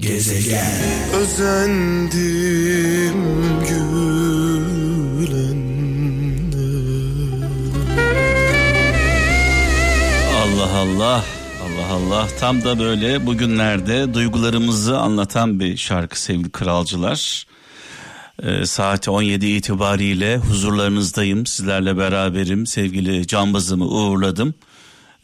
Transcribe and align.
Gezegen 0.00 0.66
Özendim 1.14 2.10
Allah 10.42 10.78
Allah 10.78 11.24
Allah 11.64 11.86
Allah 11.92 12.28
tam 12.40 12.64
da 12.64 12.78
böyle 12.78 13.26
bugünlerde 13.26 14.14
duygularımızı 14.14 14.98
anlatan 14.98 15.60
bir 15.60 15.76
şarkı 15.76 16.20
sevgili 16.20 16.50
kralcılar. 16.50 17.46
Ee, 18.42 18.66
saati 18.66 19.10
17 19.10 19.46
itibariyle 19.46 20.36
huzurlarınızdayım 20.36 21.46
sizlerle 21.46 21.96
beraberim 21.96 22.66
sevgili 22.66 23.26
cambazımı 23.26 23.84
uğurladım. 23.84 24.54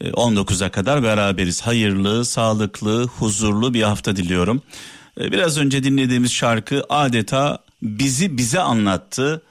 Ee, 0.01 0.09
19'a 0.09 0.69
kadar 0.69 1.03
beraberiz 1.03 1.61
hayırlı 1.61 2.25
sağlıklı 2.25 3.07
huzurlu 3.07 3.73
bir 3.73 3.83
hafta 3.83 4.15
diliyorum. 4.15 4.61
Ee, 5.19 5.31
biraz 5.31 5.57
önce 5.57 5.83
dinlediğimiz 5.83 6.33
şarkı 6.33 6.83
adeta 6.89 7.59
bizi 7.81 8.37
bize 8.37 8.59
anlattı. 8.59 9.41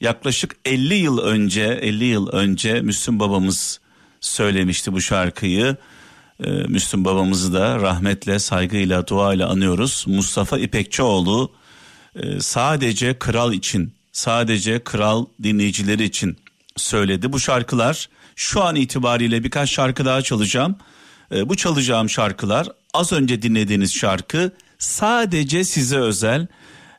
Yaklaşık 0.00 0.56
50 0.64 0.94
yıl 0.94 1.18
önce 1.18 1.78
50 1.82 2.04
yıl 2.04 2.28
önce 2.28 2.80
Müslüm 2.80 3.20
babamız 3.20 3.80
söylemişti 4.20 4.92
bu 4.92 5.00
şarkıyı. 5.00 5.76
Ee, 6.44 6.50
Müslüm 6.50 7.04
babamızı 7.04 7.52
da 7.52 7.78
rahmetle, 7.78 8.38
saygıyla, 8.38 9.06
duayla 9.06 9.48
anıyoruz. 9.48 10.04
Mustafa 10.08 10.58
İpekçioğlu 10.58 11.52
e, 12.16 12.40
sadece 12.40 13.18
kral 13.18 13.52
için, 13.52 13.92
sadece 14.12 14.84
kral 14.84 15.26
dinleyicileri 15.42 16.04
için 16.04 16.36
söyledi. 16.76 17.32
Bu 17.32 17.40
şarkılar 17.40 18.08
şu 18.36 18.62
an 18.62 18.76
itibariyle 18.76 19.44
birkaç 19.44 19.70
şarkı 19.70 20.04
daha 20.04 20.22
çalacağım. 20.22 20.76
Ee, 21.32 21.48
bu 21.48 21.56
çalacağım 21.56 22.10
şarkılar 22.10 22.68
az 22.94 23.12
önce 23.12 23.42
dinlediğiniz 23.42 23.94
şarkı 23.94 24.52
sadece 24.78 25.64
size 25.64 25.98
özel. 25.98 26.46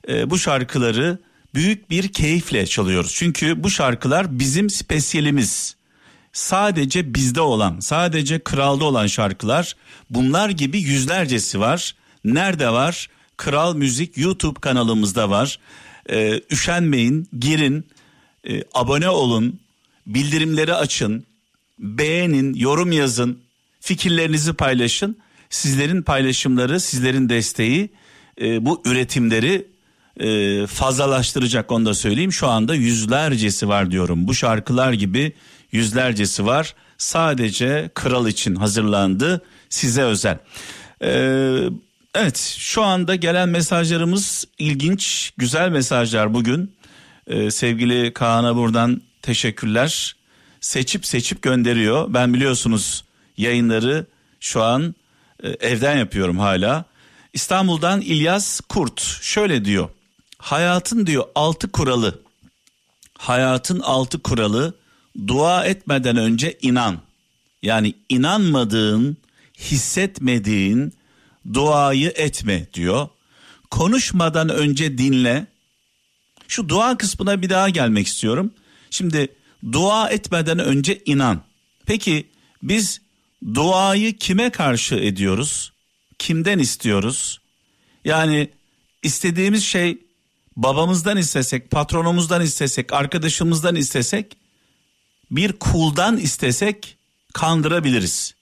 Ee, 0.09 0.29
bu 0.29 0.39
şarkıları 0.39 1.19
büyük 1.55 1.89
bir 1.89 2.13
keyifle 2.13 2.65
çalıyoruz. 2.65 3.13
Çünkü 3.15 3.63
bu 3.63 3.69
şarkılar 3.69 4.39
bizim 4.39 4.69
spesiyelimiz 4.69 5.75
sadece 6.33 7.13
bizde 7.13 7.41
olan, 7.41 7.79
sadece 7.79 8.39
kralda 8.39 8.85
olan 8.85 9.07
şarkılar 9.07 9.75
bunlar 10.09 10.49
gibi 10.49 10.79
yüzlercesi 10.79 11.59
var. 11.59 11.95
Nerede 12.25 12.69
var? 12.69 13.09
Kral 13.37 13.75
Müzik 13.75 14.17
YouTube 14.17 14.59
kanalımızda 14.59 15.29
var. 15.29 15.59
Ee, 16.09 16.41
üşenmeyin, 16.51 17.29
girin, 17.39 17.87
e, 18.49 18.63
abone 18.73 19.09
olun, 19.09 19.59
bildirimleri 20.07 20.73
açın, 20.73 21.25
beğenin, 21.79 22.53
yorum 22.53 22.91
yazın, 22.91 23.39
fikirlerinizi 23.79 24.53
paylaşın. 24.53 25.17
Sizlerin 25.49 26.01
paylaşımları, 26.01 26.79
sizlerin 26.79 27.29
desteği 27.29 27.89
e, 28.41 28.65
bu 28.65 28.81
üretimleri 28.85 29.67
e, 30.19 30.67
fazlalaştıracak 30.67 31.71
onu 31.71 31.85
da 31.85 31.93
söyleyeyim. 31.93 32.33
Şu 32.33 32.47
anda 32.47 32.75
yüzlercesi 32.75 33.67
var 33.67 33.91
diyorum. 33.91 34.27
Bu 34.27 34.33
şarkılar 34.33 34.93
gibi 34.93 35.33
yüzlercesi 35.71 36.45
var. 36.45 36.75
Sadece 36.97 37.89
kral 37.93 38.27
için 38.27 38.55
hazırlandı 38.55 39.41
size 39.69 40.01
özel. 40.01 40.37
Ee, 41.01 41.59
evet 42.15 42.55
şu 42.57 42.83
anda 42.83 43.15
gelen 43.15 43.49
mesajlarımız 43.49 44.45
ilginç 44.59 45.33
güzel 45.37 45.69
mesajlar 45.69 46.33
bugün. 46.33 46.75
Ee, 47.27 47.51
sevgili 47.51 48.13
Kaan'a 48.13 48.55
buradan 48.55 49.01
teşekkürler. 49.21 50.15
Seçip 50.65 51.05
seçip 51.05 51.41
gönderiyor. 51.41 52.13
Ben 52.13 52.33
biliyorsunuz 52.33 53.03
yayınları 53.37 54.05
şu 54.39 54.63
an 54.63 54.95
e, 55.43 55.49
evden 55.49 55.97
yapıyorum 55.97 56.39
hala. 56.39 56.85
İstanbul'dan 57.33 58.01
İlyas 58.01 58.61
Kurt 58.61 59.01
şöyle 59.21 59.65
diyor. 59.65 59.89
Hayatın 60.37 61.07
diyor 61.07 61.25
altı 61.35 61.71
kuralı. 61.71 62.21
Hayatın 63.17 63.79
altı 63.79 64.19
kuralı 64.19 64.73
dua 65.27 65.65
etmeden 65.65 66.17
önce 66.17 66.57
inan. 66.61 66.99
Yani 67.63 67.93
inanmadığın, 68.09 69.17
hissetmediğin 69.59 70.93
duayı 71.53 72.13
etme 72.15 72.67
diyor. 72.73 73.07
Konuşmadan 73.71 74.49
önce 74.49 74.97
dinle. 74.97 75.47
Şu 76.47 76.69
dua 76.69 76.97
kısmına 76.97 77.41
bir 77.41 77.49
daha 77.49 77.69
gelmek 77.69 78.07
istiyorum. 78.07 78.53
Şimdi 78.89 79.29
dua 79.71 80.09
etmeden 80.09 80.59
önce 80.59 81.01
inan. 81.05 81.41
Peki 81.85 82.29
biz 82.63 83.01
duayı 83.53 84.17
kime 84.17 84.49
karşı 84.49 84.95
ediyoruz? 84.95 85.71
Kimden 86.19 86.59
istiyoruz? 86.59 87.41
Yani 88.05 88.49
istediğimiz 89.03 89.63
şey 89.63 89.97
babamızdan 90.55 91.17
istesek, 91.17 91.71
patronumuzdan 91.71 92.41
istesek, 92.41 92.93
arkadaşımızdan 92.93 93.75
istesek 93.75 94.37
bir 95.31 95.53
kuldan 95.53 96.17
istesek 96.17 96.97
kandırabiliriz. 97.33 98.35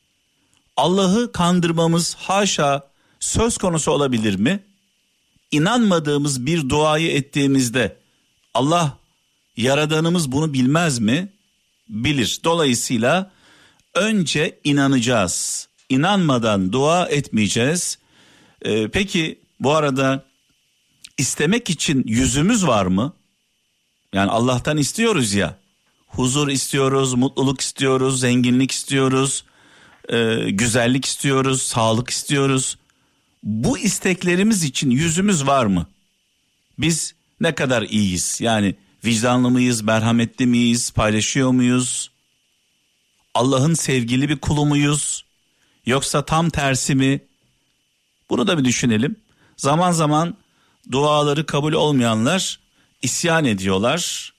Allah'ı 0.78 1.32
kandırmamız 1.32 2.16
haşa 2.16 2.88
söz 3.20 3.58
konusu 3.58 3.92
olabilir 3.92 4.36
mi? 4.36 4.64
İnanmadığımız 5.52 6.46
bir 6.46 6.70
duayı 6.70 7.12
ettiğimizde 7.12 7.98
Allah 8.54 8.98
yaradanımız 9.58 10.32
bunu 10.32 10.54
bilmez 10.54 11.00
mi? 11.00 11.30
Bilir. 11.90 12.40
Dolayısıyla 12.44 13.32
önce 13.96 14.60
inanacağız. 14.64 15.68
İnanmadan 15.90 16.74
dua 16.74 17.08
etmeyeceğiz. 17.08 17.98
Ee, 18.62 18.88
peki 18.88 19.40
bu 19.60 19.76
arada 19.76 20.26
istemek 21.18 21.70
için 21.70 22.04
yüzümüz 22.08 22.68
var 22.68 22.86
mı? 22.86 23.14
Yani 24.14 24.32
Allah'tan 24.32 24.78
istiyoruz 24.78 25.34
ya 25.34 25.64
huzur 26.16 26.48
istiyoruz, 26.48 27.14
mutluluk 27.14 27.62
istiyoruz, 27.62 28.20
zenginlik 28.20 28.72
istiyoruz, 28.72 29.44
e, 30.10 30.50
güzellik 30.50 31.06
istiyoruz, 31.06 31.62
sağlık 31.62 32.10
istiyoruz. 32.10 32.78
Bu 33.44 33.78
isteklerimiz 33.78 34.64
için 34.64 34.90
yüzümüz 34.90 35.48
var 35.48 35.66
mı? 35.66 35.88
Biz 36.80 37.14
ne 37.42 37.56
kadar 37.56 37.82
iyiyiz? 37.82 38.42
Yani 38.42 38.76
vicdanlı 39.06 39.50
mıyız, 39.50 39.82
merhametli 39.82 40.46
miyiz, 40.46 40.92
paylaşıyor 40.92 41.52
muyuz? 41.52 42.12
Allah'ın 43.34 43.74
sevgili 43.74 44.30
bir 44.30 44.38
kulu 44.40 44.66
muyuz? 44.66 45.26
Yoksa 45.86 46.26
tam 46.26 46.50
tersi 46.50 46.96
mi? 46.96 47.22
Bunu 48.30 48.48
da 48.48 48.58
bir 48.58 48.66
düşünelim. 48.66 49.16
Zaman 49.58 49.92
zaman 49.92 50.38
duaları 50.92 51.46
kabul 51.46 51.74
olmayanlar 51.74 52.60
isyan 53.02 53.46
ediyorlar 53.46 54.34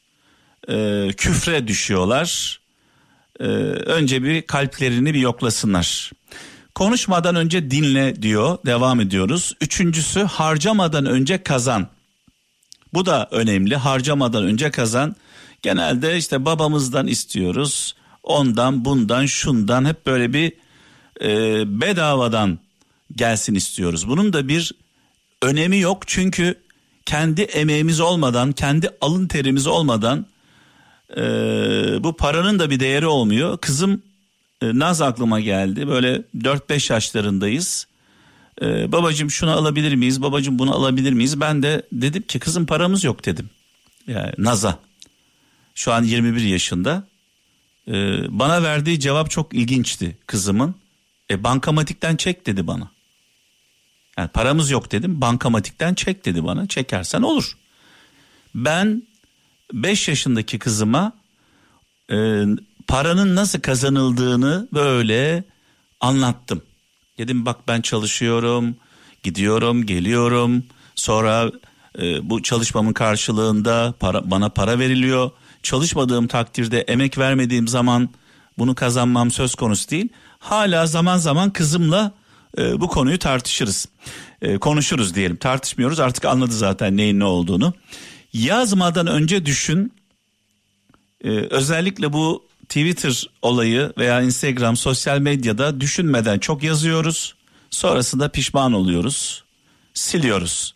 e, 0.68 1.08
küfre 1.16 1.68
düşüyorlar. 1.68 2.60
E, 3.40 3.44
önce 3.44 4.22
bir 4.22 4.42
kalplerini 4.42 5.14
bir 5.14 5.20
yoklasınlar. 5.20 6.12
Konuşmadan 6.74 7.36
önce 7.36 7.70
dinle 7.70 8.22
diyor. 8.22 8.58
Devam 8.66 9.00
ediyoruz. 9.00 9.52
Üçüncüsü 9.60 10.20
harcamadan 10.20 11.06
önce 11.06 11.42
kazan. 11.42 11.88
Bu 12.94 13.06
da 13.06 13.28
önemli. 13.30 13.76
Harcamadan 13.76 14.44
önce 14.44 14.70
kazan. 14.70 15.16
Genelde 15.62 16.16
işte 16.16 16.44
babamızdan 16.44 17.06
istiyoruz. 17.06 17.94
Ondan, 18.22 18.84
bundan, 18.84 19.26
şundan 19.26 19.84
hep 19.84 20.06
böyle 20.06 20.32
bir 20.32 20.52
e, 21.22 21.62
bedavadan 21.80 22.58
gelsin 23.16 23.54
istiyoruz. 23.54 24.08
Bunun 24.08 24.32
da 24.32 24.48
bir 24.48 24.72
önemi 25.42 25.78
yok 25.78 26.02
çünkü 26.06 26.54
kendi 27.06 27.42
emeğimiz 27.42 28.00
olmadan, 28.00 28.52
kendi 28.52 28.90
alın 29.00 29.26
terimiz 29.28 29.66
olmadan 29.66 30.26
e, 31.16 31.22
bu 32.00 32.16
paranın 32.16 32.58
da 32.58 32.70
bir 32.70 32.80
değeri 32.80 33.06
olmuyor. 33.06 33.58
Kızım 33.58 34.02
e, 34.62 34.78
Naz 34.78 35.02
aklıma 35.02 35.40
geldi. 35.40 35.88
Böyle 35.88 36.22
4-5 36.34 36.92
yaşlarındayız. 36.92 37.86
E, 38.62 38.92
babacım 38.92 39.30
şunu 39.30 39.50
alabilir 39.50 39.94
miyiz? 39.94 40.22
Babacım 40.22 40.58
bunu 40.58 40.74
alabilir 40.74 41.12
miyiz? 41.12 41.40
Ben 41.40 41.62
de 41.62 41.86
dedim 41.92 42.22
ki 42.22 42.38
kızım 42.38 42.66
paramız 42.66 43.04
yok 43.04 43.24
dedim. 43.24 43.50
Yani 44.06 44.32
Naz'a. 44.38 44.78
Şu 45.74 45.92
an 45.92 46.02
21 46.02 46.40
yaşında. 46.40 47.08
E, 47.88 47.92
bana 48.38 48.62
verdiği 48.62 49.00
cevap 49.00 49.30
çok 49.30 49.54
ilginçti 49.54 50.18
kızımın. 50.26 50.74
E, 51.30 51.44
bankamatikten 51.44 52.16
çek 52.16 52.46
dedi 52.46 52.66
bana. 52.66 52.90
Yani 54.18 54.28
paramız 54.28 54.70
yok 54.70 54.92
dedim. 54.92 55.20
Bankamatikten 55.20 55.94
çek 55.94 56.24
dedi 56.24 56.44
bana. 56.44 56.66
Çekersen 56.68 57.22
olur. 57.22 57.58
Ben 58.54 59.02
5 59.72 60.08
yaşındaki 60.08 60.58
kızıma 60.58 61.12
e, 62.10 62.44
paranın 62.88 63.36
nasıl 63.36 63.60
kazanıldığını 63.60 64.68
böyle 64.72 65.44
anlattım. 66.00 66.62
Dedim 67.18 67.46
bak 67.46 67.56
ben 67.68 67.80
çalışıyorum, 67.80 68.76
gidiyorum, 69.22 69.86
geliyorum. 69.86 70.64
Sonra 70.94 71.52
e, 71.98 72.30
bu 72.30 72.42
çalışmamın 72.42 72.92
karşılığında 72.92 73.94
para, 74.00 74.30
bana 74.30 74.48
para 74.48 74.78
veriliyor. 74.78 75.30
Çalışmadığım 75.62 76.26
takdirde 76.26 76.80
emek 76.80 77.18
vermediğim 77.18 77.68
zaman 77.68 78.08
bunu 78.58 78.74
kazanmam 78.74 79.30
söz 79.30 79.54
konusu 79.54 79.90
değil. 79.90 80.08
Hala 80.38 80.86
zaman 80.86 81.16
zaman 81.16 81.50
kızımla 81.50 82.12
e, 82.58 82.80
bu 82.80 82.88
konuyu 82.88 83.18
tartışırız. 83.18 83.86
e, 84.42 84.58
konuşuruz 84.58 85.14
diyelim. 85.14 85.36
Tartışmıyoruz 85.36 86.00
artık 86.00 86.24
anladı 86.24 86.52
zaten 86.52 86.96
neyin 86.96 87.20
ne 87.20 87.24
olduğunu. 87.24 87.74
Yazmadan 88.32 89.06
önce 89.06 89.46
düşün. 89.46 89.92
E, 91.24 91.30
özellikle 91.30 92.12
bu 92.12 92.44
Twitter 92.68 93.26
olayı 93.42 93.92
veya 93.98 94.20
Instagram 94.22 94.76
sosyal 94.76 95.18
medyada 95.18 95.80
düşünmeden 95.80 96.38
çok 96.38 96.62
yazıyoruz. 96.62 97.34
Sonrasında 97.70 98.28
pişman 98.28 98.72
oluyoruz. 98.72 99.44
Siliyoruz. 99.94 100.74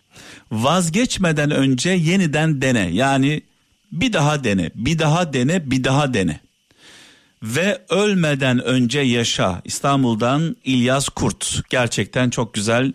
Vazgeçmeden 0.52 1.50
önce 1.50 1.90
yeniden 1.90 2.62
dene. 2.62 2.90
Yani 2.92 3.42
bir 3.92 4.12
daha 4.12 4.44
dene, 4.44 4.70
bir 4.74 4.98
daha 4.98 5.32
dene, 5.32 5.70
bir 5.70 5.84
daha 5.84 6.14
dene. 6.14 6.40
Ve 7.42 7.82
ölmeden 7.88 8.64
önce 8.64 9.00
yaşa. 9.00 9.62
İstanbul'dan 9.64 10.56
İlyas 10.64 11.08
Kurt. 11.08 11.62
Gerçekten 11.70 12.30
çok 12.30 12.54
güzel 12.54 12.92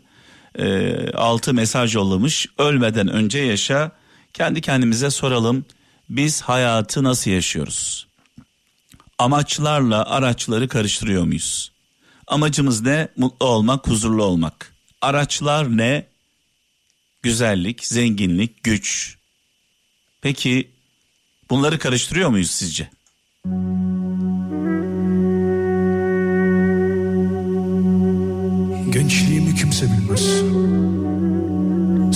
e, 0.60 0.96
altı 1.12 1.54
mesaj 1.54 1.96
yollamış. 1.96 2.48
Ölmeden 2.58 3.08
önce 3.08 3.40
yaşa. 3.40 3.92
Kendi 4.34 4.62
kendimize 4.62 5.10
soralım. 5.10 5.66
Biz 6.10 6.42
hayatı 6.42 7.04
nasıl 7.04 7.32
yaşıyoruz? 7.32 8.08
Amaçlarla 9.24 10.06
araçları 10.10 10.68
karıştırıyor 10.68 11.24
muyuz? 11.24 11.72
Amacımız 12.28 12.82
ne? 12.82 13.08
Mutlu 13.18 13.46
olmak, 13.46 13.88
huzurlu 13.88 14.24
olmak. 14.24 14.74
Araçlar 15.02 15.78
ne? 15.78 16.08
Güzellik, 17.22 17.86
zenginlik, 17.86 18.64
güç. 18.64 19.18
Peki 20.22 20.72
bunları 21.50 21.80
karıştırıyor 21.80 22.30
muyuz 22.30 22.52
sizce? 22.52 22.90
Gençliğimi 28.94 29.56
kimse 29.56 29.86
bilmez. 29.86 30.26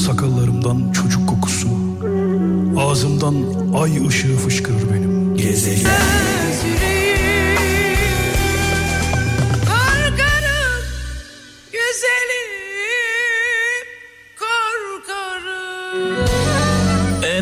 Sakallarımdan 0.06 0.92
çocuk 0.92 1.30
kokusu, 1.30 1.70
ağzımdan 2.78 3.36
ay 3.74 4.08
ışığı 4.08 4.38
fışkırır 4.38 4.94
benim. 4.94 5.38
Gezegen. 5.38 6.47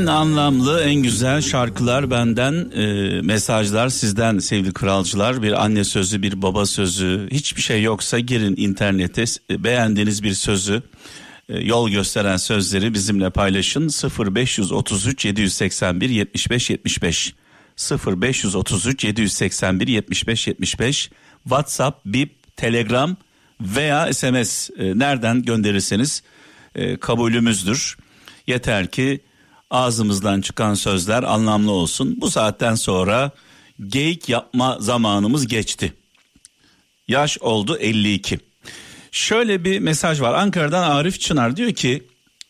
En 0.05 0.09
anlamlı, 0.09 0.83
en 0.83 0.95
güzel 0.95 1.41
şarkılar 1.41 2.11
benden, 2.11 2.71
e, 2.71 2.85
mesajlar 3.21 3.89
sizden 3.89 4.39
sevgili 4.39 4.73
kralcılar. 4.73 5.41
Bir 5.41 5.63
anne 5.63 5.83
sözü, 5.83 6.21
bir 6.21 6.41
baba 6.41 6.65
sözü, 6.65 7.27
hiçbir 7.31 7.61
şey 7.61 7.83
yoksa 7.83 8.19
girin 8.19 8.55
internete 8.57 9.23
e, 9.49 9.63
beğendiğiniz 9.63 10.23
bir 10.23 10.33
sözü, 10.33 10.83
e, 11.49 11.59
yol 11.59 11.89
gösteren 11.89 12.37
sözleri 12.37 12.93
bizimle 12.93 13.29
paylaşın. 13.29 13.89
0533 14.19 15.25
781 15.25 16.09
75 16.09 16.69
75 16.69 17.33
0533 18.07 19.03
781 19.03 19.87
75 19.87 20.47
75 20.47 21.09
WhatsApp, 21.43 22.05
Bip, 22.05 22.57
Telegram 22.57 23.17
veya 23.61 24.13
SMS 24.13 24.69
e, 24.77 24.99
nereden 24.99 25.43
gönderirseniz 25.43 26.23
e, 26.75 26.97
kabulümüzdür. 26.97 27.97
Yeter 28.47 28.87
ki 28.87 29.21
ağzımızdan 29.69 30.41
çıkan 30.41 30.73
sözler 30.73 31.23
anlamlı 31.23 31.71
olsun. 31.71 32.21
Bu 32.21 32.31
saatten 32.31 32.75
sonra 32.75 33.31
geyik 33.87 34.29
yapma 34.29 34.77
zamanımız 34.79 35.47
geçti. 35.47 35.93
Yaş 37.07 37.37
oldu 37.41 37.77
52. 37.77 38.39
Şöyle 39.11 39.63
bir 39.63 39.79
mesaj 39.79 40.21
var. 40.21 40.33
Ankara'dan 40.33 40.91
Arif 40.91 41.19
Çınar 41.19 41.57
diyor 41.57 41.71
ki 41.73 42.07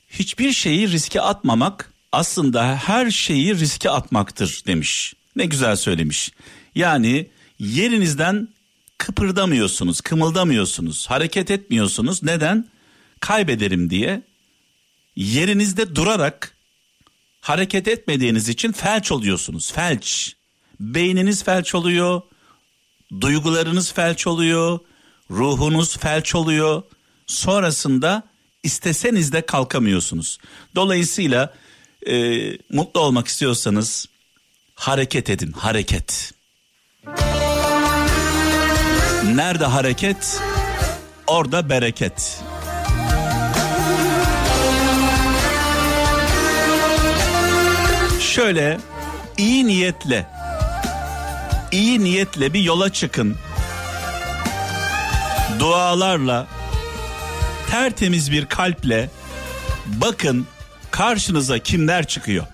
hiçbir 0.10 0.54
şeyi 0.54 0.92
riske 0.92 1.22
atmamak 1.22 1.94
aslında 2.12 2.76
her 2.76 3.12
şeyi 3.12 3.56
riske 3.56 3.90
atmaktır 3.90 4.64
demiş. 4.68 5.14
Ne 5.36 5.46
güzel 5.46 5.76
söylemiş. 5.76 6.32
Yani 6.76 7.28
yerinizden 7.60 8.48
kıpırdamıyorsunuz, 8.98 10.02
kımıldamıyorsunuz, 10.02 11.08
hareket 11.10 11.52
etmiyorsunuz. 11.52 12.24
Neden? 12.24 12.68
Kaybederim 13.20 13.90
diye. 13.90 14.22
Yerinizde 15.16 15.96
durarak 15.96 16.55
hareket 17.46 17.88
etmediğiniz 17.88 18.50
için 18.50 18.72
felç 18.72 19.12
oluyorsunuz. 19.12 19.72
Felç. 19.72 20.36
Beyniniz 20.80 21.44
felç 21.44 21.76
oluyor. 21.76 22.22
Duygularınız 23.22 23.94
felç 23.94 24.28
oluyor. 24.28 24.80
Ruhunuz 25.32 25.98
felç 25.98 26.36
oluyor. 26.36 26.84
Sonrasında 27.28 28.24
isteseniz 28.64 29.34
de 29.34 29.46
kalkamıyorsunuz. 29.46 30.38
Dolayısıyla 30.76 31.54
e, 32.08 32.42
mutlu 32.70 33.00
olmak 33.00 33.28
istiyorsanız 33.28 34.06
hareket 34.76 35.30
edin. 35.30 35.52
Hareket. 35.52 36.32
Nerede 39.26 39.66
hareket? 39.66 40.42
Orada 41.28 41.70
bereket. 41.70 42.44
Şöyle 48.36 48.78
iyi 49.38 49.68
niyetle 49.68 50.26
iyi 51.72 52.04
niyetle 52.04 52.54
bir 52.54 52.60
yola 52.60 52.94
çıkın. 52.94 53.36
Dualarla 55.60 56.48
tertemiz 57.70 58.32
bir 58.32 58.46
kalple 58.46 59.10
bakın 59.86 60.48
karşınıza 60.92 61.60
kimler 61.60 62.08
çıkıyor. 62.08 62.46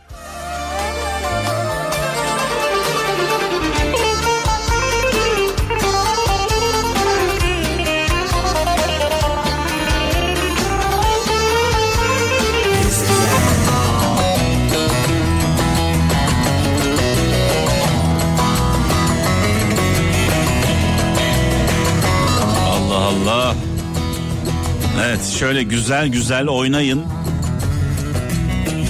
Evet 25.21 25.33
şöyle 25.33 25.63
güzel 25.63 26.07
güzel 26.07 26.47
oynayın. 26.47 27.03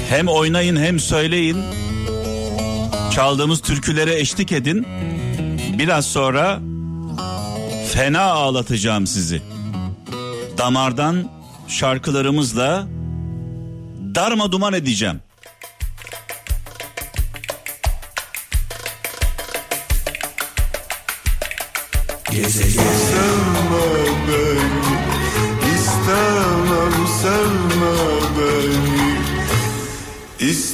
Hem 0.09 0.27
oynayın 0.27 0.75
hem 0.75 0.99
söyleyin. 0.99 1.57
Çaldığımız 3.11 3.61
türkülere 3.61 4.19
eşlik 4.19 4.51
edin. 4.51 4.87
Biraz 5.79 6.05
sonra 6.05 6.59
fena 7.93 8.21
ağlatacağım 8.21 9.07
sizi. 9.07 9.41
Damardan 10.57 11.29
şarkılarımızla 11.67 12.87
darma 14.15 14.51
duman 14.51 14.73
edeceğim. 14.73 15.19
Gezegen. 22.31 23.10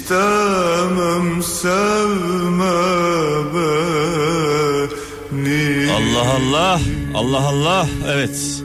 İstemem 0.07 1.43
sevme 1.43 2.63
beni 5.31 5.91
Allah 5.91 6.35
Allah 6.35 6.79
Allah 7.15 7.47
Allah 7.47 7.87
evet 8.07 8.63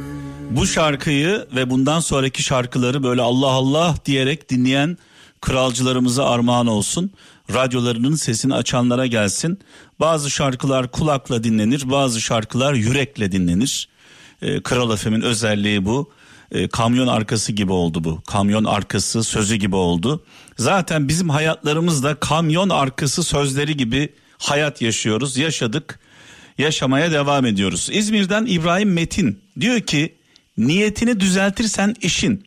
bu 0.51 0.67
şarkıyı 0.67 1.47
ve 1.57 1.71
bundan 1.71 2.01
sonraki 2.01 2.43
şarkıları 2.43 3.03
böyle 3.03 3.23
Allah 3.23 3.47
Allah 3.47 3.95
diyerek 4.05 4.51
dinleyen 4.51 4.99
kralcılarımıza 5.41 6.25
armağan 6.25 6.67
olsun. 6.67 7.11
Radyolarının 7.55 8.15
sesini 8.15 8.55
açanlara 8.55 9.07
gelsin. 9.07 9.59
Bazı 10.01 10.31
şarkılar 10.31 10.91
kulakla 10.91 11.45
dinlenir, 11.45 11.91
bazı 11.91 12.21
şarkılar 12.21 12.75
yürekle 12.75 13.33
dinlenir. 13.33 13.89
Ee, 14.43 14.63
Kral 14.63 14.91
Efem'in 14.91 15.21
özelliği 15.21 15.85
bu 15.85 16.11
e, 16.53 16.69
kamyon 16.69 17.07
arkası 17.07 17.53
gibi 17.53 17.73
oldu 17.73 18.05
bu. 18.05 18.23
Kamyon 18.27 18.65
arkası 18.65 19.25
sözü 19.25 19.55
gibi 19.55 19.77
oldu. 19.77 20.25
Zaten 20.59 21.09
bizim 21.09 21.29
hayatlarımızda 21.29 22.15
kamyon 22.15 22.69
arkası 22.69 23.23
sözleri 23.23 23.77
gibi 23.77 24.09
hayat 24.39 24.83
yaşıyoruz. 24.83 25.37
Yaşadık. 25.37 25.99
Yaşamaya 26.59 27.13
devam 27.13 27.47
ediyoruz. 27.47 27.89
İzmir'den 27.93 28.47
İbrahim 28.47 28.93
Metin 28.93 29.41
diyor 29.61 29.81
ki 29.81 30.15
niyetini 30.59 31.21
düzeltirsen 31.21 31.95
işin, 32.01 32.45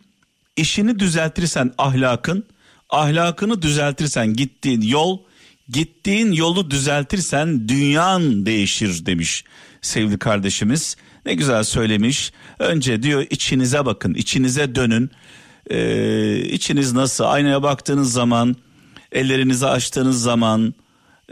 işini 0.57 0.99
düzeltirsen 0.99 1.73
ahlakın, 1.77 2.45
ahlakını 2.89 3.61
düzeltirsen 3.61 4.33
gittiğin 4.33 4.81
yol, 4.81 5.19
gittiğin 5.69 6.31
yolu 6.31 6.71
düzeltirsen 6.71 7.69
dünyan 7.69 8.45
değişir 8.45 9.05
demiş 9.05 9.43
sevgili 9.81 10.19
kardeşimiz. 10.19 10.95
Ne 11.25 11.33
güzel 11.33 11.63
söylemiş. 11.63 12.31
Önce 12.59 13.03
diyor 13.03 13.25
içinize 13.29 13.85
bakın, 13.85 14.13
içinize 14.13 14.75
dönün. 14.75 15.11
Ee, 15.69 16.39
içiniz 16.39 16.93
nasıl? 16.93 17.23
Aynaya 17.23 17.63
baktığınız 17.63 18.13
zaman, 18.13 18.55
ellerinizi 19.11 19.65
açtığınız 19.65 20.21
zaman 20.21 20.73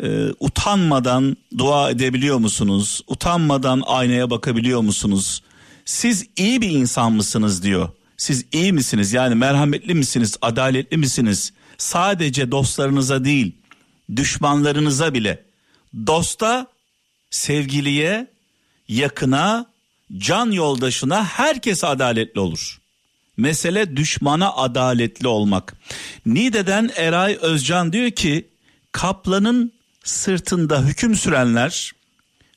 e, 0.03 0.27
utanmadan 0.39 1.37
dua 1.57 1.91
edebiliyor 1.91 2.37
musunuz? 2.37 3.01
Utanmadan 3.07 3.83
aynaya 3.85 4.29
bakabiliyor 4.29 4.81
musunuz? 4.81 5.43
Siz 5.85 6.25
iyi 6.35 6.61
bir 6.61 6.69
insan 6.69 7.11
mısınız 7.11 7.63
diyor. 7.63 7.89
Siz 8.17 8.45
iyi 8.51 8.73
misiniz? 8.73 9.13
Yani 9.13 9.35
merhametli 9.35 9.93
misiniz? 9.93 10.37
Adaletli 10.41 10.97
misiniz? 10.97 11.53
Sadece 11.77 12.51
dostlarınıza 12.51 13.25
değil, 13.25 13.51
düşmanlarınıza 14.15 15.13
bile. 15.13 15.43
Dosta, 16.07 16.67
sevgiliye, 17.29 18.27
yakına, 18.87 19.72
can 20.17 20.51
yoldaşına 20.51 21.25
herkes 21.25 21.83
adaletli 21.83 22.39
olur. 22.39 22.79
Mesele 23.37 23.97
düşmana 23.97 24.53
adaletli 24.53 25.27
olmak. 25.27 25.75
Nide'den 26.25 26.91
Eray 26.95 27.37
Özcan 27.41 27.93
diyor 27.93 28.11
ki 28.11 28.47
kaplanın 28.91 29.73
sırtında 30.03 30.81
hüküm 30.81 31.15
sürenler 31.15 31.93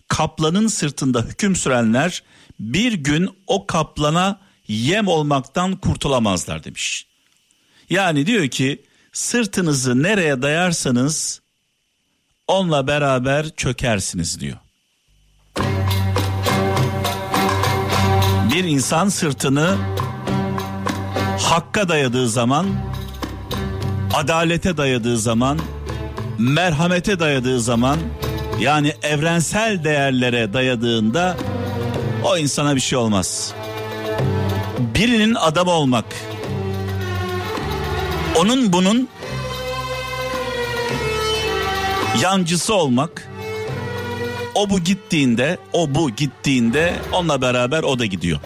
kaplanın 0.09 0.67
sırtında 0.67 1.23
hüküm 1.23 1.57
sürenler 1.57 2.23
bir 2.61 2.93
gün 2.93 3.31
o 3.47 3.67
kaplana 3.67 4.41
yem 4.69 5.09
olmaktan 5.09 5.77
kurtulamazlar 5.77 6.65
demiş. 6.65 7.07
Yani 7.91 8.27
diyor 8.27 8.49
ki 8.49 8.83
sırtınızı 9.13 10.03
nereye 10.03 10.43
dayarsanız 10.43 11.41
onunla 12.49 12.87
beraber 12.87 13.57
çökersiniz 13.57 14.41
diyor. 14.41 14.57
Bir 18.57 18.65
insan 18.65 19.09
sırtını 19.09 19.77
hakka 21.41 21.89
dayadığı 21.89 22.29
zaman, 22.29 22.67
adalete 24.15 24.77
dayadığı 24.77 25.19
zaman, 25.19 25.59
merhamete 26.39 27.19
dayadığı 27.19 27.61
zaman, 27.61 27.99
yani 28.61 28.93
evrensel 29.03 29.85
değerlere 29.85 30.53
dayadığında 30.53 31.37
o 32.25 32.37
insana 32.37 32.75
bir 32.75 32.81
şey 32.81 32.99
olmaz. 32.99 33.53
Birinin 34.79 35.35
adam 35.35 35.69
olmak, 35.69 36.05
onun 38.37 38.73
bunun 38.73 39.09
yancısı 42.23 42.75
olmak, 42.75 43.29
o 44.57 44.71
bu 44.71 44.81
gittiğinde, 44.81 45.59
o 45.73 45.95
bu 45.95 46.11
gittiğinde 46.11 46.93
onunla 47.13 47.41
beraber 47.41 47.83
o 47.83 47.99
da 47.99 48.07
gidiyor. 48.07 48.41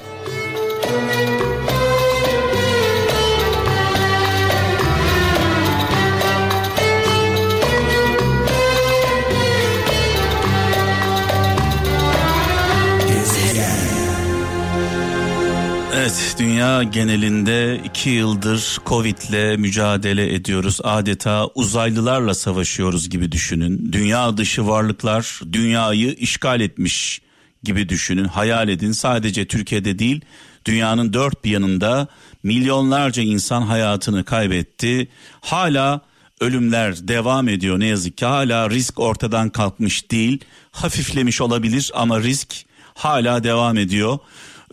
Evet 16.10 16.34
dünya 16.38 16.82
genelinde 16.82 17.80
iki 17.84 18.10
yıldır 18.10 18.78
Covid'le 18.86 19.58
mücadele 19.58 20.34
ediyoruz. 20.34 20.80
Adeta 20.84 21.46
uzaylılarla 21.46 22.34
savaşıyoruz 22.34 23.10
gibi 23.10 23.32
düşünün. 23.32 23.92
Dünya 23.92 24.36
dışı 24.36 24.66
varlıklar 24.66 25.40
dünyayı 25.52 26.12
işgal 26.12 26.60
etmiş 26.60 27.22
gibi 27.62 27.88
düşünün. 27.88 28.24
Hayal 28.24 28.68
edin 28.68 28.92
sadece 28.92 29.44
Türkiye'de 29.44 29.98
değil 29.98 30.20
dünyanın 30.64 31.12
dört 31.12 31.44
bir 31.44 31.50
yanında 31.50 32.06
milyonlarca 32.42 33.22
insan 33.22 33.62
hayatını 33.62 34.24
kaybetti. 34.24 35.08
Hala 35.40 36.00
ölümler 36.40 37.08
devam 37.08 37.48
ediyor 37.48 37.80
ne 37.80 37.86
yazık 37.86 38.16
ki 38.16 38.26
hala 38.26 38.70
risk 38.70 39.00
ortadan 39.00 39.50
kalkmış 39.50 40.10
değil 40.10 40.44
hafiflemiş 40.72 41.40
olabilir 41.40 41.90
ama 41.94 42.20
risk 42.20 42.54
hala 42.94 43.44
devam 43.44 43.78
ediyor 43.78 44.18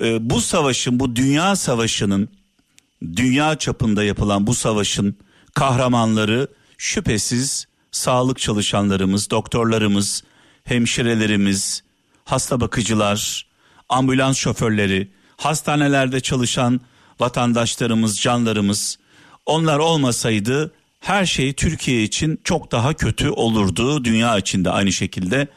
e, 0.02 0.30
bu 0.30 0.42
savaşın 0.42 1.00
bu 1.00 1.16
dünya 1.16 1.56
savaşının 1.56 2.30
dünya 3.16 3.58
çapında 3.58 4.04
yapılan 4.04 4.48
bu 4.48 4.54
savaşın 4.54 5.18
kahramanları 5.54 6.48
şüphesiz 6.78 7.66
sağlık 7.92 8.40
çalışanlarımız, 8.40 9.30
doktorlarımız, 9.30 10.24
hemşirelerimiz, 10.64 11.84
hasta 12.26 12.62
bakıcılar, 12.62 13.48
ambulans 13.90 14.38
şoförleri, 14.38 15.12
hastanelerde 15.38 16.20
çalışan 16.20 16.82
vatandaşlarımız, 17.20 18.22
canlarımız 18.22 18.98
onlar 19.46 19.80
olmasaydı 19.80 20.74
her 21.00 21.26
şey 21.26 21.54
Türkiye 21.54 22.04
için 22.04 22.40
çok 22.44 22.72
daha 22.72 22.94
kötü 22.94 23.30
olurdu 23.30 24.06
dünya 24.06 24.38
içinde 24.38 24.70
aynı 24.70 24.92
şekilde. 24.92 25.48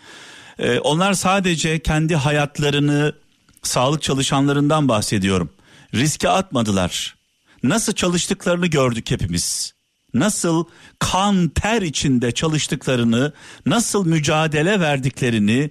Ee, 0.59 0.79
onlar 0.79 1.13
sadece 1.13 1.79
kendi 1.79 2.17
hayatlarını 2.17 3.13
sağlık 3.63 4.03
çalışanlarından 4.03 4.89
bahsediyorum. 4.89 5.51
Riske 5.95 6.29
atmadılar. 6.29 7.15
Nasıl 7.63 7.93
çalıştıklarını 7.93 8.67
gördük 8.67 9.11
hepimiz. 9.11 9.75
Nasıl 10.15 10.65
kan 10.99 11.49
ter 11.49 11.83
içinde 11.83 12.33
çalıştıklarını, 12.33 13.33
nasıl 13.67 14.07
mücadele 14.07 14.81
verdiklerini 14.81 15.71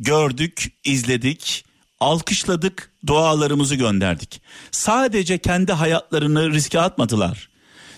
gördük, 0.00 0.72
izledik, 0.84 1.64
alkışladık, 2.00 2.92
dualarımızı 3.06 3.74
gönderdik. 3.74 4.42
Sadece 4.70 5.38
kendi 5.38 5.72
hayatlarını 5.72 6.50
riske 6.50 6.80
atmadılar. 6.80 7.48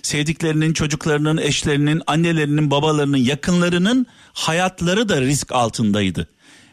Sevdiklerinin, 0.03 0.73
çocuklarının, 0.73 1.37
eşlerinin, 1.37 2.03
annelerinin, 2.07 2.71
babalarının, 2.71 3.17
yakınlarının 3.17 4.07
hayatları 4.33 5.09
da 5.09 5.21
risk 5.21 5.53
altındaydı. 5.53 6.29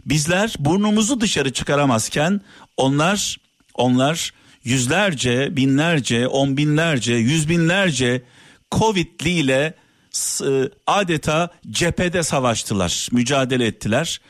Bizler 0.06 0.56
burnumuzu 0.60 1.22
dışarı 1.22 1.54
çıkaramazken 1.54 2.42
onlar 2.78 3.38
onlar 3.74 4.34
yüzlerce, 4.64 5.56
binlerce, 5.56 6.28
on 6.28 6.58
binlerce, 6.58 7.14
yüz 7.14 7.50
binlerce 7.50 8.24
Covid'li 8.72 9.30
ile 9.30 9.74
e, 10.42 10.70
adeta 10.88 11.50
cephede 11.70 12.24
savaştılar, 12.24 13.08
mücadele 13.12 13.66
ettiler. 13.66 14.22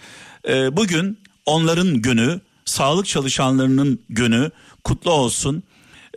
E, 0.48 0.78
bugün 0.78 1.20
onların 1.46 2.02
günü, 2.02 2.42
sağlık 2.66 3.06
çalışanlarının 3.06 4.00
günü 4.10 4.52
kutlu 4.84 5.12
olsun. 5.12 5.64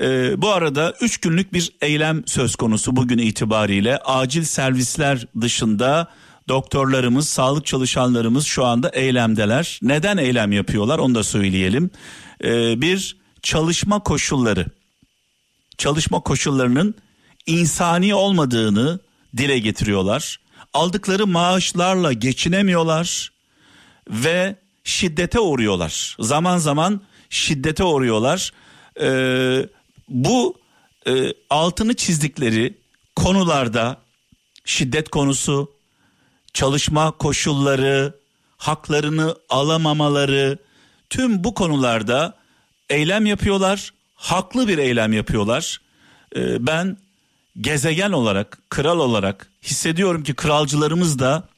E, 0.00 0.42
bu 0.42 0.48
arada 0.48 0.94
üç 1.00 1.18
günlük 1.18 1.52
bir 1.52 1.72
eylem 1.80 2.22
söz 2.26 2.56
konusu 2.56 2.96
bugün 2.96 3.18
itibariyle 3.18 3.98
acil 3.98 4.42
servisler 4.42 5.26
dışında 5.40 6.08
doktorlarımız, 6.49 7.28
sağlık 7.28 7.67
çalışanlarımız 7.67 8.47
şu 8.47 8.64
anda 8.64 8.88
eylemdeler. 8.88 9.78
Neden 9.83 10.17
eylem 10.17 10.52
yapıyorlar 10.52 10.99
onu 10.99 11.14
da 11.14 11.25
söyleyelim. 11.25 11.90
Ee, 12.45 12.81
bir 12.81 13.17
çalışma 13.43 14.02
koşulları, 14.02 14.67
çalışma 15.78 16.21
koşullarının 16.21 16.95
insani 17.47 18.14
olmadığını 18.14 19.00
dile 19.37 19.59
getiriyorlar. 19.59 20.40
Aldıkları 20.75 21.26
maaşlarla 21.26 22.12
geçinemiyorlar 22.12 23.33
ve 24.11 24.57
şiddete 24.85 25.40
uğruyorlar. 25.40 26.17
Zaman 26.21 26.59
zaman 26.59 27.00
şiddete 27.31 27.85
uğruyorlar. 27.85 28.52
Ee, 29.00 29.69
bu 30.09 30.59
e, 31.07 31.33
altını 31.50 31.95
çizdikleri 31.95 32.78
konularda 33.17 33.97
şiddet 34.64 35.09
konusu, 35.09 35.77
çalışma 36.55 37.11
koşulları, 37.11 38.14
haklarını 38.57 39.37
alamamaları 39.49 40.59
tüm 41.11 41.45
bu 41.45 41.55
konularda 41.55 42.35
eylem 42.90 43.26
yapıyorlar. 43.26 43.93
Haklı 44.14 44.69
bir 44.69 44.78
eylem 44.78 45.12
yapıyorlar. 45.12 45.81
Ee, 46.37 46.67
ben 46.67 46.97
gezegen 47.61 48.12
olarak, 48.12 48.59
kral 48.69 48.99
olarak 48.99 49.50
hissediyorum 49.62 50.23
ki 50.23 50.35
kralcılarımız 50.35 51.19
da 51.19 51.49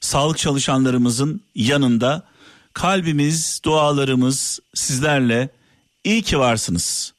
sağlık 0.00 0.38
çalışanlarımızın 0.38 1.40
yanında 1.54 2.22
kalbimiz, 2.72 3.60
dualarımız 3.64 4.60
sizlerle 4.74 5.48
iyi 6.04 6.22
ki 6.22 6.38
varsınız. 6.38 7.14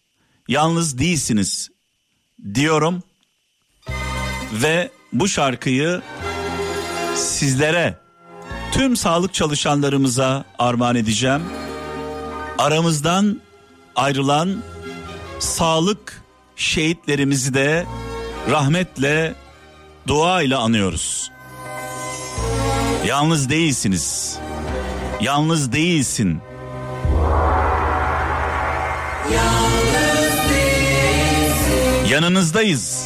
Yalnız 0.48 0.98
değilsiniz 0.98 1.70
diyorum 2.54 3.04
ve 4.54 4.92
bu 5.14 5.28
şarkıyı 5.28 6.02
sizlere 7.17 7.97
tüm 8.71 8.95
sağlık 8.95 9.33
çalışanlarımıza 9.33 10.45
armağan 10.59 10.95
edeceğim. 10.95 11.41
Aramızdan 12.57 13.41
ayrılan 13.95 14.63
sağlık 15.39 16.24
şehitlerimizi 16.55 17.53
de 17.53 17.86
rahmetle 18.51 19.36
dua 20.07 20.41
ile 20.41 20.55
anıyoruz. 20.55 21.31
Yalnız 23.05 23.50
değilsiniz. 23.50 24.38
Yalnız 25.21 25.71
değilsin. 25.71 26.41
Yalnız 29.33 30.50
değilsin. 30.50 32.09
Yanınızdayız. 32.09 32.97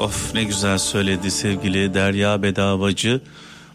Of 0.00 0.34
ne 0.34 0.44
güzel 0.44 0.78
söyledi 0.78 1.30
sevgili 1.30 1.94
Derya 1.94 2.42
Bedavacı. 2.42 3.20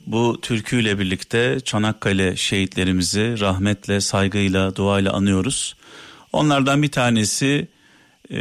Bu 0.05 0.41
türküyle 0.41 1.00
birlikte 1.00 1.60
Çanakkale 1.60 2.36
şehitlerimizi 2.36 3.39
rahmetle, 3.39 4.01
saygıyla, 4.01 4.75
duayla 4.75 5.13
anıyoruz. 5.13 5.75
Onlardan 6.34 6.84
bir 6.84 6.91
tanesi 6.91 7.67
e, 8.29 8.38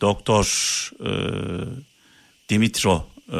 Doktor 0.00 0.46
e, 1.00 1.12
Dimitro. 2.48 3.08
E, 3.32 3.38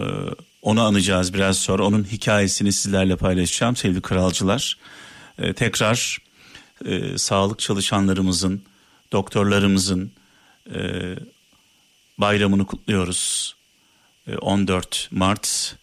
onu 0.63 0.83
anacağız 0.83 1.35
biraz 1.35 1.59
sonra. 1.59 1.85
Onun 1.85 2.05
hikayesini 2.05 2.73
sizlerle 2.73 3.17
paylaşacağım 3.17 3.77
sevgili 3.77 4.01
kralcılar. 4.01 4.79
E, 5.39 5.53
tekrar 5.53 6.19
e, 6.85 7.19
sağlık 7.19 7.59
çalışanlarımızın, 7.59 8.63
doktorlarımızın 9.13 10.13
e, 10.75 10.81
bayramını 12.19 12.67
kutluyoruz. 12.67 13.55
E, 14.27 14.37
14 14.37 15.09
Mart 15.11 15.77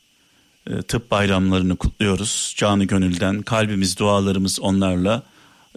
e, 0.67 0.81
tıp 0.81 1.11
bayramlarını 1.11 1.75
kutluyoruz. 1.75 2.53
Canı 2.57 2.83
gönülden 2.83 3.41
kalbimiz 3.41 3.97
dualarımız 3.97 4.59
onlarla 4.59 5.23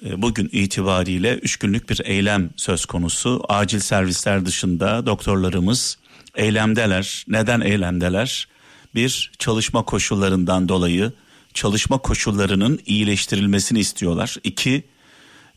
e, 0.05 0.23
bugün 0.23 0.49
itibariyle 0.53 1.35
üç 1.35 1.57
günlük 1.57 1.91
bir 1.91 2.01
eylem 2.05 2.51
söz 2.57 2.87
konusu. 2.87 3.45
Acil 3.49 3.81
servisler 3.81 4.47
dışında 4.47 5.07
doktorlarımız 5.07 5.99
eylemdeler. 6.35 7.25
Neden 7.29 7.61
eylemdeler? 7.61 8.49
Bir 8.95 9.33
çalışma 9.39 9.83
koşullarından 9.85 10.69
dolayı 10.69 11.13
çalışma 11.55 11.99
koşullarının 11.99 12.81
iyileştirilmesini 12.87 13.79
istiyorlar. 13.79 14.37
İki 14.45 14.85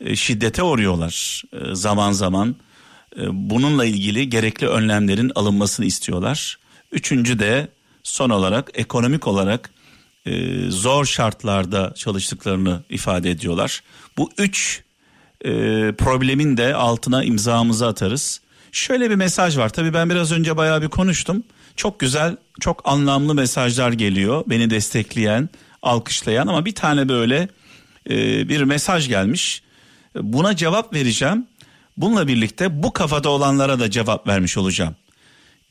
e, 0.01 0.15
şiddete 0.15 0.63
uğruyorlar 0.63 1.43
zaman 1.73 2.11
zaman. 2.11 2.55
Bununla 3.31 3.85
ilgili 3.85 4.29
gerekli 4.29 4.67
önlemlerin 4.67 5.31
alınmasını 5.35 5.85
istiyorlar. 5.85 6.57
Üçüncü 6.91 7.39
de 7.39 7.67
son 8.03 8.29
olarak 8.29 8.69
ekonomik 8.73 9.27
olarak 9.27 9.69
e, 10.25 10.61
zor 10.69 11.05
şartlarda 11.05 11.93
çalıştıklarını 11.95 12.83
ifade 12.89 13.31
ediyorlar. 13.31 13.83
Bu 14.17 14.29
üç 14.37 14.83
e, 15.45 15.49
problemin 15.97 16.57
de 16.57 16.75
altına 16.75 17.23
imzamızı 17.23 17.87
atarız. 17.87 18.41
Şöyle 18.71 19.09
bir 19.09 19.15
mesaj 19.15 19.57
var. 19.57 19.69
Tabii 19.69 19.93
ben 19.93 20.09
biraz 20.09 20.31
önce 20.31 20.57
bayağı 20.57 20.81
bir 20.81 20.87
konuştum. 20.87 21.43
Çok 21.75 21.99
güzel, 21.99 22.37
çok 22.59 22.81
anlamlı 22.89 23.35
mesajlar 23.35 23.91
geliyor. 23.91 24.43
Beni 24.47 24.69
destekleyen, 24.69 25.49
alkışlayan 25.81 26.47
ama 26.47 26.65
bir 26.65 26.75
tane 26.75 27.09
böyle 27.09 27.47
e, 28.09 28.49
bir 28.49 28.61
mesaj 28.61 29.07
gelmiş. 29.07 29.63
Buna 30.15 30.55
cevap 30.55 30.93
vereceğim. 30.93 31.47
Bununla 31.99 32.27
birlikte 32.27 32.83
bu 32.83 32.93
kafada 32.93 33.29
olanlara 33.29 33.79
da 33.79 33.91
cevap 33.91 34.27
vermiş 34.27 34.57
olacağım. 34.57 34.95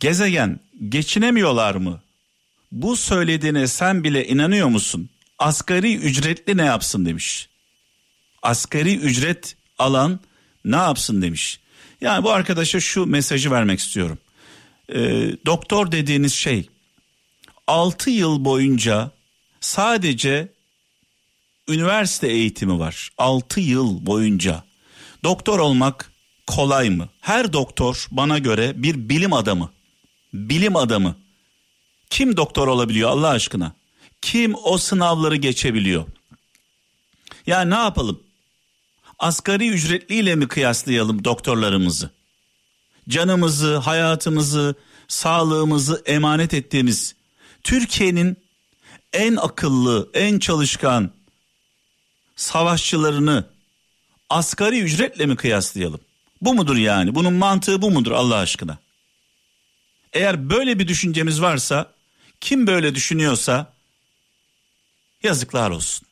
Gezegen 0.01 0.61
geçinemiyorlar 0.89 1.75
mı? 1.75 2.03
Bu 2.73 2.97
söylediğine 2.97 3.67
sen 3.67 4.05
bile 4.05 4.27
inanıyor 4.27 4.69
musun? 4.69 5.11
Asgari 5.39 5.97
ücretli 5.97 6.57
ne 6.57 6.65
yapsın 6.65 7.07
demiş. 7.07 7.49
Asgari 8.43 8.97
ücret 8.97 9.57
alan 9.79 10.21
ne 10.65 10.77
yapsın 10.77 11.23
demiş. 11.23 11.61
Yani 12.01 12.25
bu 12.25 12.31
arkadaşa 12.31 12.81
şu 12.81 13.07
mesajı 13.07 13.51
vermek 13.51 13.81
istiyorum. 13.81 14.19
E, 14.95 15.01
doktor 15.47 15.93
dediğiniz 15.93 16.35
şey 16.35 16.69
6 17.67 18.11
yıl 18.11 18.45
boyunca 18.45 19.11
sadece 19.61 20.49
üniversite 21.69 22.29
eğitimi 22.29 22.79
var. 22.79 23.11
6 23.19 23.61
yıl 23.61 24.07
boyunca. 24.07 24.65
Doktor 25.25 25.59
olmak 25.59 26.08
kolay 26.49 26.91
mı? 26.91 27.09
Her 27.21 27.53
doktor 27.53 28.07
bana 28.11 28.39
göre 28.39 28.83
bir 28.83 29.09
bilim 29.09 29.33
adamı. 29.33 29.71
Bilim 30.33 30.77
adamı. 30.77 31.17
Kim 32.11 32.37
doktor 32.37 32.69
olabiliyor 32.69 33.11
Allah 33.11 33.29
aşkına? 33.29 33.73
Kim 34.23 34.55
o 34.65 34.79
sınavları 34.79 35.37
geçebiliyor? 35.37 36.05
Ya 37.47 37.61
ne 37.61 37.75
yapalım? 37.75 38.23
Asgari 39.19 39.69
ücretliyle 39.69 40.35
mi 40.35 40.49
kıyaslayalım 40.49 41.25
doktorlarımızı? 41.25 42.11
Canımızı, 43.09 43.77
hayatımızı, 43.77 44.75
sağlığımızı 45.09 46.03
emanet 46.07 46.55
ettiğimiz 46.55 47.15
Türkiye'nin 47.63 48.37
en 49.13 49.37
akıllı, 49.37 50.11
en 50.15 50.39
çalışkan 50.39 51.11
savaşçılarını 52.37 53.47
asgari 54.31 54.81
ücretle 54.81 55.27
mi 55.27 55.37
kıyaslayalım? 55.37 56.01
Bu 56.43 56.55
mudur 56.55 56.77
yani? 56.77 57.15
Bunun 57.15 57.35
mantığı 57.35 57.83
bu 57.83 57.91
mudur 57.91 58.13
Allah 58.13 58.37
aşkına? 58.37 58.79
Eğer 60.13 60.51
böyle 60.51 60.79
bir 60.79 60.89
düşüncemiz 60.89 61.43
varsa 61.43 61.93
kim 62.41 62.67
böyle 62.67 62.95
düşünüyorsa 62.95 63.73
yazıklar 65.23 65.71
olsun. 65.71 66.09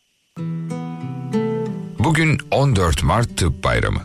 Bugün 1.98 2.38
14 2.50 3.02
Mart 3.02 3.36
Tıp 3.36 3.64
Bayramı. 3.64 4.02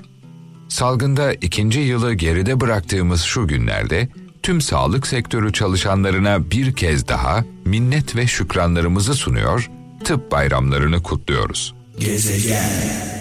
Salgında 0.70 1.34
ikinci 1.34 1.80
yılı 1.80 2.14
geride 2.14 2.60
bıraktığımız 2.60 3.22
şu 3.22 3.48
günlerde 3.48 4.10
tüm 4.44 4.62
sağlık 4.62 5.08
sektörü 5.08 5.54
çalışanlarına 5.54 6.52
bir 6.52 6.76
kez 6.76 7.08
daha 7.08 7.46
minnet 7.66 8.16
ve 8.16 8.28
şükranlarımızı 8.28 9.14
sunuyor, 9.14 9.70
tıp 10.04 10.32
bayramlarını 10.32 11.04
kutluyoruz. 11.04 11.74
Gezegen 12.00 13.21